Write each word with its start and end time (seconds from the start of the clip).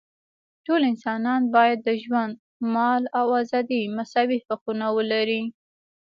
ټول 0.65 0.81
انسانان 0.91 1.41
باید 1.55 1.79
د 1.83 1.89
ژوند، 2.03 2.33
مال 2.73 3.01
او 3.19 3.25
ازادۍ 3.41 3.83
مساوي 3.97 4.37
حقونه 4.45 4.85
ولري. 4.97 5.43